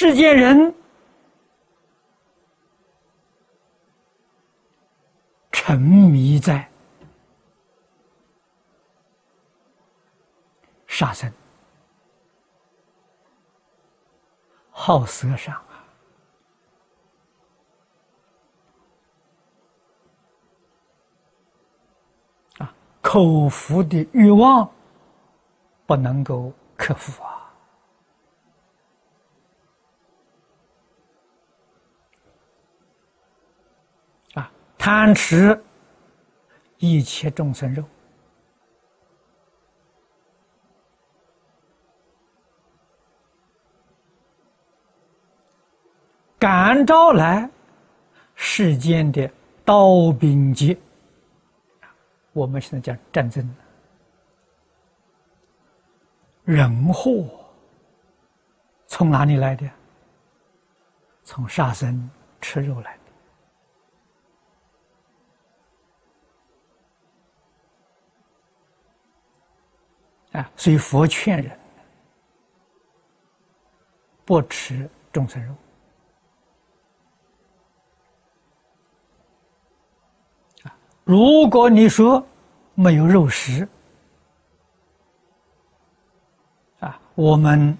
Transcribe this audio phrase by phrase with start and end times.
[0.00, 0.72] 世间人
[5.50, 6.70] 沉迷在
[10.86, 11.28] 杀生、
[14.70, 15.82] 好色上啊，
[22.58, 22.72] 啊，
[23.02, 24.70] 口腹的欲望
[25.86, 27.27] 不能够克服啊。
[34.90, 35.62] 贪吃
[36.78, 37.84] 一切众生肉，
[46.38, 47.50] 感召来
[48.34, 49.30] 世间的
[49.62, 50.74] 刀兵劫。
[52.32, 53.46] 我们现在讲战争，
[56.44, 57.28] 人祸
[58.86, 59.68] 从哪里来的？
[61.24, 62.97] 从杀生吃肉来。
[70.32, 71.58] 啊，所以佛劝人
[74.26, 75.54] 不吃众生肉。
[80.64, 82.24] 啊，如果你说
[82.74, 83.66] 没有肉食，
[86.80, 87.76] 啊，我们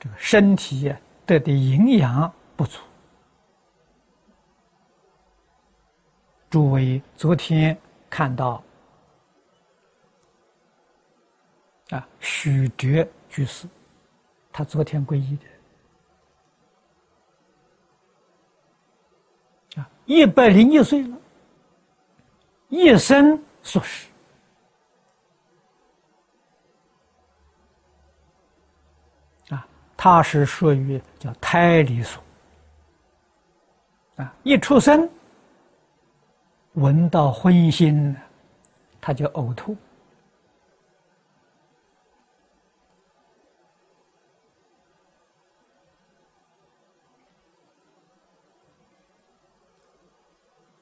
[0.00, 0.92] 这个身体
[1.24, 2.80] 得的营养不足。
[6.50, 7.78] 诸位昨天
[8.10, 8.60] 看到。
[11.90, 13.66] 啊，许哲居士，
[14.52, 15.36] 他昨天皈依
[19.74, 21.16] 的，啊，一百零一岁了，
[22.68, 24.08] 一生所食，
[29.48, 29.66] 啊，
[29.96, 32.20] 他是属于叫胎里素，
[34.14, 35.10] 啊，一出生
[36.74, 38.14] 闻到荤腥，
[39.00, 39.76] 他就呕吐。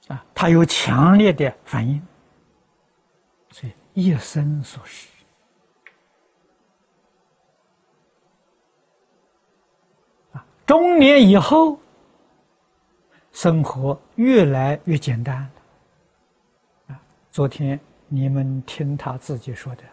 [0.08, 2.02] 啊，他有强烈的反应，
[3.50, 5.08] 所以一生所食。
[10.32, 11.78] 啊，中年以后，
[13.32, 15.36] 生活越来越简单。
[16.86, 16.98] 啊，
[17.30, 19.84] 昨天你们听他自己说的，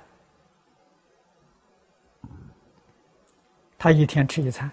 [3.77, 4.71] 他一天吃一餐，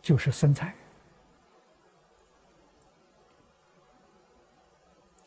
[0.00, 0.74] 就是生菜。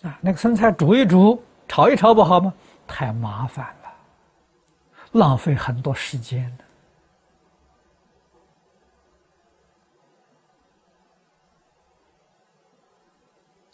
[0.04, 2.54] 啊，那个生菜煮一煮，炒一炒不好吗？
[2.86, 3.94] 太麻烦了，
[5.14, 6.56] 浪费很多时间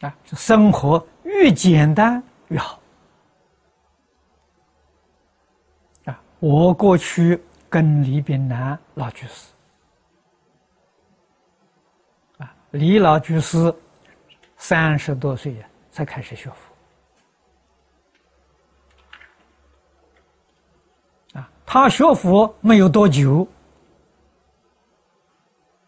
[0.01, 2.79] 啊，生活越简单越好。
[6.05, 9.51] 啊，我过去跟李炳南老居士，
[12.37, 13.73] 啊，李老居士
[14.57, 15.68] 三十多岁呀。
[15.99, 16.49] 才开始学
[21.33, 21.51] 佛啊！
[21.65, 23.45] 他学佛没有多久，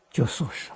[0.10, 0.70] 就素食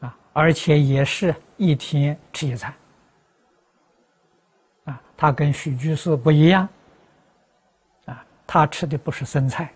[0.00, 0.18] 了啊！
[0.32, 2.74] 而且也是一天吃一餐
[4.86, 5.00] 啊！
[5.16, 6.68] 他跟许居士不一样
[8.06, 8.26] 啊！
[8.44, 9.72] 他吃的不是生菜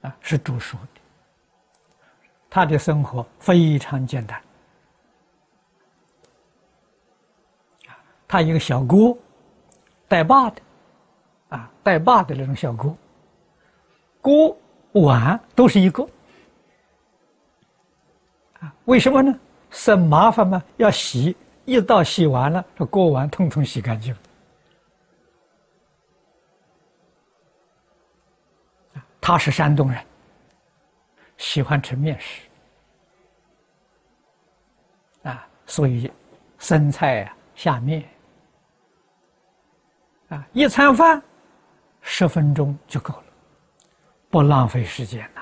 [0.00, 1.03] 啊，是煮熟的。
[2.54, 4.40] 他的生活非常简单，
[8.28, 9.18] 他一个小锅，
[10.06, 10.62] 带把的，
[11.48, 12.96] 啊，带把的那种小锅，
[14.20, 14.56] 锅
[14.92, 16.08] 碗都是一个，
[18.60, 19.36] 啊，为什么呢？
[19.70, 24.16] 省麻烦嘛，要洗，一道洗完了，这锅碗通通洗干净。
[29.20, 30.00] 他是山东人。
[31.36, 32.42] 喜欢吃面食
[35.22, 36.10] 啊，所以
[36.58, 38.04] 生菜啊下面
[40.28, 41.22] 啊，一餐饭
[42.00, 43.24] 十分钟就够了，
[44.30, 45.40] 不浪费时间呐。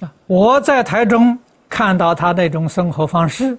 [0.00, 3.56] 啊，我在台中看到他那种生活方式，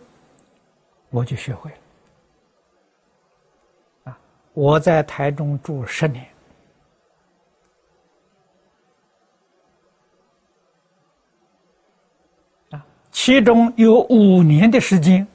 [1.10, 1.78] 我就学会了。
[4.12, 4.18] 啊，
[4.54, 6.28] 我在台中住十年。
[13.26, 15.26] 其中有五年的时间，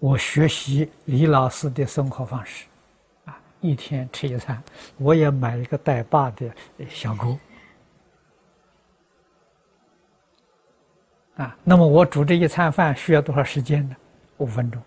[0.00, 2.64] 我学习李老师的生活方式，
[3.26, 4.62] 啊，一天吃一餐，
[4.96, 6.50] 我也买一个带把的
[6.88, 7.38] 小锅，
[11.36, 13.96] 啊，那么我煮这一餐饭需要多少时间呢？
[14.38, 14.82] 五分钟，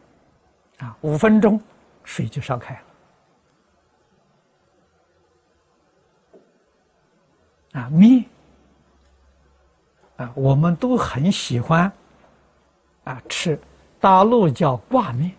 [0.80, 1.62] 啊，五分钟
[2.04, 2.74] 水就烧开
[7.74, 8.26] 了，啊，面，
[10.34, 11.92] 我们都很喜欢，
[13.04, 13.60] 啊，吃。
[14.00, 15.32] 大陆叫挂面，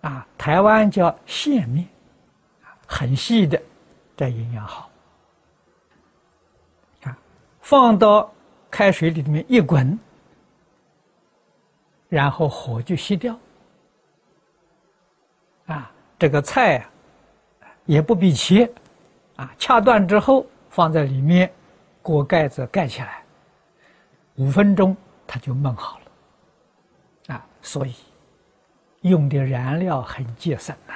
[0.00, 1.86] 啊，台湾叫线面，
[2.86, 3.60] 很细的，
[4.16, 4.90] 这营养好。
[7.02, 7.18] 啊，
[7.60, 8.32] 放到
[8.70, 9.98] 开水里面一滚，
[12.08, 13.38] 然后火就熄掉。
[15.66, 16.88] 啊，这个菜啊，
[17.84, 18.72] 也不必切，
[19.36, 21.52] 啊，掐断之后放在里面，
[22.00, 23.22] 锅盖子盖起来，
[24.38, 24.96] 五分钟
[25.26, 27.34] 它就焖好了。
[27.34, 27.94] 啊所以，
[29.02, 30.94] 用的燃料很节省呐。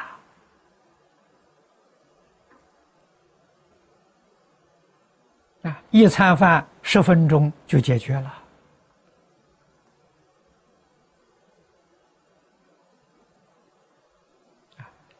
[5.68, 8.34] 啊，一餐饭十分钟就解决了。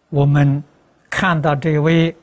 [0.09, 0.63] 我们
[1.09, 2.15] 看到这位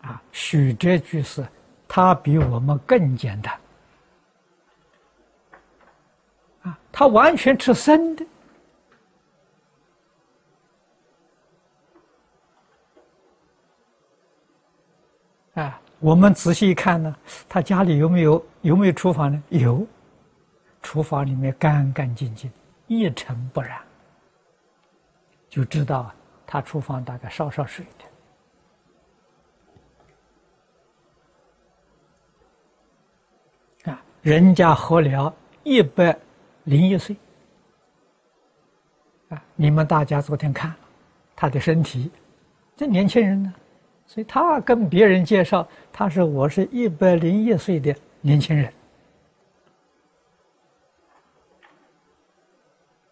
[0.00, 1.46] 啊，许哲居士，
[1.86, 3.60] 他比我们更简单。
[6.96, 8.24] 他完全吃生的，
[15.54, 17.12] 啊，我们仔细一看呢，
[17.48, 19.42] 他家里有没有有没有厨房呢？
[19.48, 19.84] 有，
[20.82, 22.48] 厨房里面干干净净，
[22.86, 23.82] 一尘不染，
[25.48, 26.14] 就知道
[26.46, 27.84] 他厨房大概烧烧水
[33.84, 33.90] 的。
[33.90, 36.16] 啊，人家活了一百。
[36.64, 37.16] 零一岁，
[39.28, 39.42] 啊！
[39.54, 40.74] 你们大家昨天看
[41.36, 42.10] 他的身体，
[42.76, 43.52] 这年轻人呢，
[44.06, 48.72] 所以他跟别人介绍，他说我是一百零一岁的年轻人。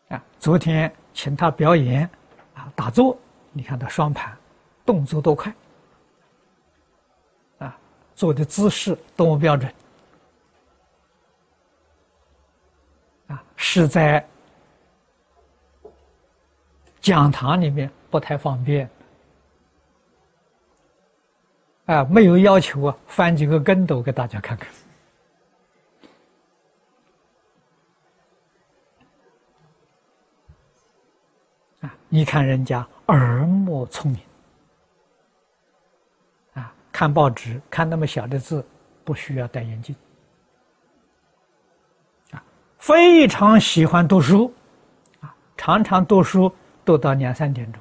[0.08, 2.08] 啊，昨天请他表演，
[2.54, 3.18] 啊，打坐，
[3.52, 4.34] 你看他双盘，
[4.86, 5.54] 动作多快，
[7.58, 7.78] 啊，
[8.14, 9.72] 做的姿势多么标准。
[13.56, 14.24] 是在
[17.00, 18.88] 讲堂里面不太方便，
[21.86, 24.68] 啊，没有要求啊，翻几个跟斗给大家看看。
[31.80, 34.20] 啊，你看人家耳目聪明，
[36.54, 38.64] 啊，看报纸看那么小的字，
[39.04, 39.96] 不需要戴眼镜。
[42.82, 44.52] 非常喜欢读书，
[45.20, 46.52] 啊，常常读书
[46.84, 47.80] 读到两三点钟，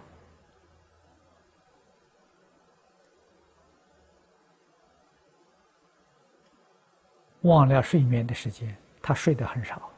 [7.42, 9.90] 忘了睡眠的时间，他睡得很少，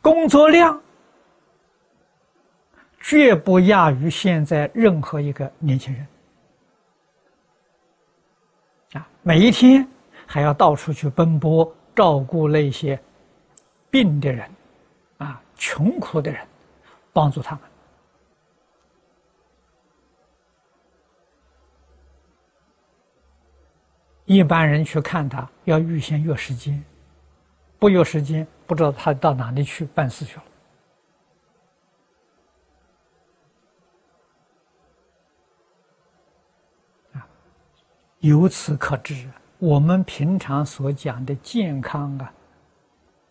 [0.00, 0.80] 工作量
[3.00, 6.06] 绝不亚于现在任何一个年轻人。
[8.94, 9.86] 啊每一天
[10.26, 12.98] 还要到处去奔波，照顾那些
[13.90, 14.50] 病的人，
[15.18, 16.40] 啊，穷苦的人，
[17.12, 17.62] 帮助他们。
[24.26, 26.82] 一般人去看他，要预先约时间，
[27.78, 30.42] 不约时间，不知道他到哪里去办事去了。
[38.24, 39.28] 由此可知，
[39.58, 42.32] 我们平常所讲的健康啊，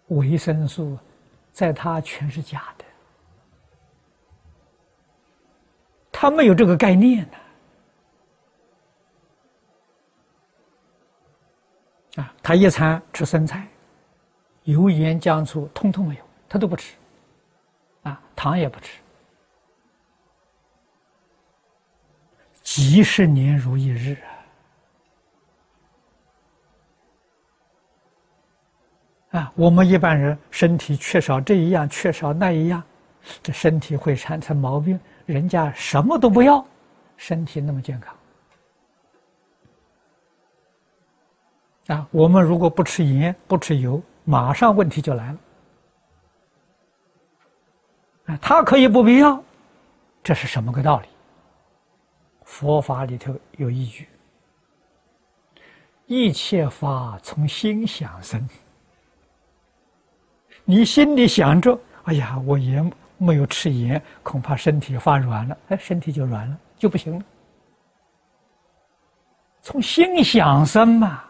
[0.09, 0.99] 维生素，
[1.51, 2.85] 在他全是假的，
[6.11, 7.37] 他没有这个概念呢。
[12.21, 13.67] 啊，他一餐吃生菜，
[14.65, 16.95] 油盐酱醋通通没有，他都不吃，
[18.03, 18.99] 啊，糖也不吃，
[22.61, 24.29] 几十年如一日啊。
[29.33, 32.81] 啊，我们一般人身体缺少这一样，缺少那一样，
[33.41, 34.99] 这身体会产生毛病。
[35.25, 36.63] 人家什么都不要，
[37.17, 38.15] 身体那么健康。
[41.87, 45.37] 啊，我们如果不吃盐、不吃油，马上问题就来了。
[48.25, 49.43] 啊，他可以不必要，
[50.23, 51.07] 这是什么个道理？
[52.43, 54.07] 佛法里头有依据。
[56.05, 58.47] 一切法从心想生。
[60.65, 67.25] 你心里想着，哎呀，我盐没有吃盐，恐怕身体发软了，哎，身体就软了，就不行了。
[69.61, 71.23] 从心想生嘛。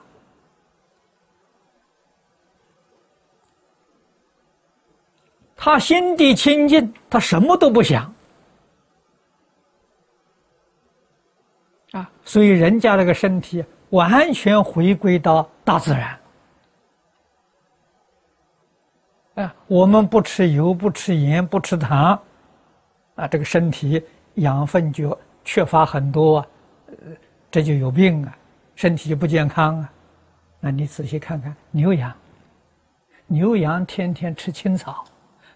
[5.56, 8.13] 他心地清净，他什么都不想
[11.92, 16.20] 啊，所以人家那个身体完全回归到大自然
[19.36, 19.54] 啊。
[19.68, 22.20] 我们不吃油，不吃盐，不吃糖
[23.16, 24.04] 啊，这个身体
[24.36, 26.46] 养分就缺乏很多，
[27.52, 28.38] 这就有病啊，
[28.75, 29.92] 身体就不健康啊。
[30.60, 32.12] 那你仔细看看牛羊，
[33.28, 35.04] 牛羊天天吃青草。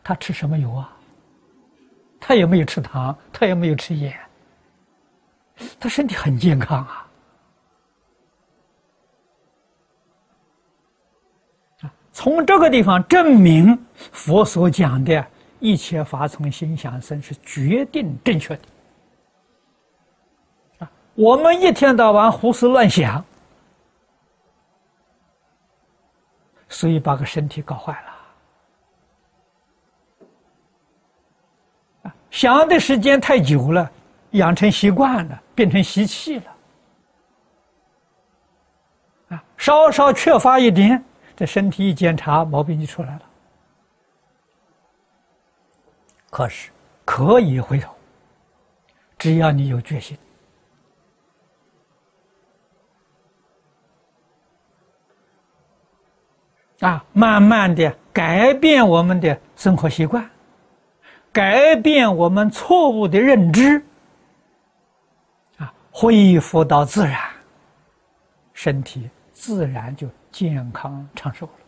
[0.03, 0.93] 他吃什么油啊？
[2.19, 4.13] 他也没有吃糖，他也没有吃盐，
[5.79, 7.06] 他身体很健康啊！
[12.17, 13.77] 从这个地方证明
[14.11, 15.23] 佛所讲的
[15.59, 18.61] 一切法从心想生是决定正确的。
[21.13, 23.23] 我们一天到晚胡思乱想，
[26.67, 27.93] 所以把个身体搞坏
[32.01, 32.11] 了。
[32.31, 33.91] 想的时间太久了，
[34.31, 36.45] 养成习惯了，变成习气了。
[39.29, 41.03] 啊，稍稍缺乏一点，
[41.37, 43.21] 这身体一检查，毛病就出来了。
[46.31, 46.71] 可是
[47.05, 47.93] 可以回头，
[49.19, 50.17] 只要你有决心，
[56.79, 60.27] 啊，慢慢的改变我们的生活习惯。
[61.31, 63.79] 改变我们错误的认知，
[65.57, 67.19] 啊，恢复到自然，
[68.53, 71.66] 身体自然就健康长寿了。